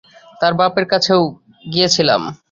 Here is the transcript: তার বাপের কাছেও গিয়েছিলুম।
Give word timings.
তার 0.41 0.53
বাপের 0.59 0.85
কাছেও 0.91 1.21
গিয়েছিলুম। 1.65 2.23